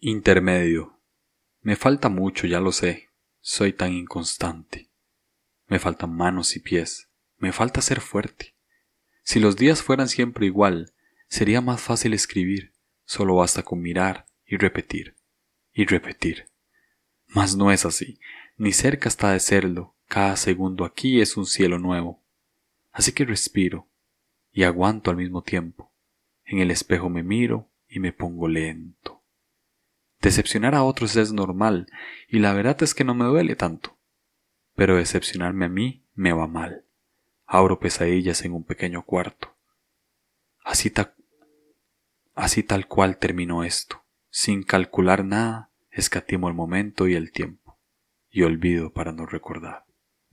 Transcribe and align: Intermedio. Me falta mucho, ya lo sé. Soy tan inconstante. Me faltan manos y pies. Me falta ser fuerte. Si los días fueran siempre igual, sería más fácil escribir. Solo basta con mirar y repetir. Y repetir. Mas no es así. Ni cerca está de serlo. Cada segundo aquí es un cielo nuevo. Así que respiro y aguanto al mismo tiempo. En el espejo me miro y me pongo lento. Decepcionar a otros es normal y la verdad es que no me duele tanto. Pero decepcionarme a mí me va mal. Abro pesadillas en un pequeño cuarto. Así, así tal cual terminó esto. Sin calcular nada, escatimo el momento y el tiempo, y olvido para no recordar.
Intermedio. 0.00 1.00
Me 1.60 1.74
falta 1.74 2.08
mucho, 2.08 2.46
ya 2.46 2.60
lo 2.60 2.70
sé. 2.70 3.08
Soy 3.40 3.72
tan 3.72 3.92
inconstante. 3.92 4.92
Me 5.66 5.80
faltan 5.80 6.14
manos 6.14 6.54
y 6.54 6.60
pies. 6.60 7.10
Me 7.36 7.50
falta 7.50 7.80
ser 7.80 8.00
fuerte. 8.00 8.54
Si 9.24 9.40
los 9.40 9.56
días 9.56 9.82
fueran 9.82 10.06
siempre 10.06 10.46
igual, 10.46 10.94
sería 11.26 11.60
más 11.60 11.80
fácil 11.80 12.14
escribir. 12.14 12.74
Solo 13.06 13.34
basta 13.34 13.64
con 13.64 13.80
mirar 13.80 14.26
y 14.46 14.56
repetir. 14.56 15.16
Y 15.72 15.84
repetir. 15.84 16.48
Mas 17.26 17.56
no 17.56 17.72
es 17.72 17.84
así. 17.84 18.20
Ni 18.56 18.72
cerca 18.72 19.08
está 19.08 19.32
de 19.32 19.40
serlo. 19.40 19.96
Cada 20.06 20.36
segundo 20.36 20.84
aquí 20.84 21.20
es 21.20 21.36
un 21.36 21.44
cielo 21.44 21.80
nuevo. 21.80 22.22
Así 22.92 23.10
que 23.10 23.24
respiro 23.24 23.88
y 24.52 24.62
aguanto 24.62 25.10
al 25.10 25.16
mismo 25.16 25.42
tiempo. 25.42 25.92
En 26.44 26.60
el 26.60 26.70
espejo 26.70 27.10
me 27.10 27.24
miro 27.24 27.68
y 27.88 27.98
me 27.98 28.12
pongo 28.12 28.46
lento. 28.46 28.97
Decepcionar 30.28 30.74
a 30.74 30.82
otros 30.82 31.16
es 31.16 31.32
normal 31.32 31.90
y 32.28 32.40
la 32.40 32.52
verdad 32.52 32.82
es 32.82 32.94
que 32.94 33.02
no 33.02 33.14
me 33.14 33.24
duele 33.24 33.56
tanto. 33.56 33.96
Pero 34.74 34.94
decepcionarme 34.94 35.64
a 35.64 35.70
mí 35.70 36.04
me 36.14 36.34
va 36.34 36.46
mal. 36.46 36.84
Abro 37.46 37.80
pesadillas 37.80 38.44
en 38.44 38.52
un 38.52 38.62
pequeño 38.62 39.06
cuarto. 39.06 39.56
Así, 40.62 40.92
así 42.34 42.62
tal 42.62 42.86
cual 42.88 43.16
terminó 43.16 43.64
esto. 43.64 44.04
Sin 44.28 44.64
calcular 44.64 45.24
nada, 45.24 45.70
escatimo 45.90 46.48
el 46.48 46.54
momento 46.54 47.08
y 47.08 47.14
el 47.14 47.32
tiempo, 47.32 47.78
y 48.28 48.42
olvido 48.42 48.92
para 48.92 49.12
no 49.12 49.24
recordar. 49.24 49.86